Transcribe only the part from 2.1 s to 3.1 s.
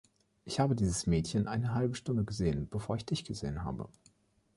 gesehen, bevor ich